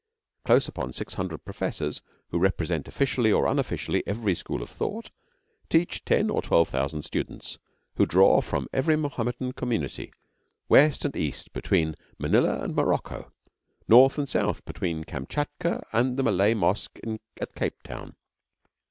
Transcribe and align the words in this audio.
Close 0.45 0.67
upon 0.67 0.91
six 0.91 1.13
hundred 1.13 1.45
professors, 1.45 2.01
who 2.29 2.39
represent 2.39 2.87
officially 2.87 3.31
or 3.31 3.45
unofficially 3.47 4.01
every 4.07 4.33
school 4.33 4.63
or 4.63 4.65
thought, 4.65 5.11
teach 5.69 6.03
ten 6.05 6.27
or 6.31 6.41
twelve 6.41 6.67
thousand 6.69 7.03
students, 7.03 7.59
who 7.97 8.07
draw 8.07 8.41
from 8.41 8.67
every 8.73 8.95
Mohammedan 8.95 9.51
community, 9.51 10.11
west 10.67 11.05
and 11.05 11.15
east 11.15 11.53
between 11.53 11.93
Manila 12.17 12.61
and 12.63 12.75
Morocco, 12.75 13.31
north 13.87 14.17
and 14.17 14.27
south 14.27 14.65
between 14.65 15.03
Kamchatka 15.03 15.85
and 15.91 16.17
the 16.17 16.23
Malay 16.23 16.55
mosque 16.55 16.97
at 17.39 17.53
Cape 17.53 17.83
Town. 17.83 18.15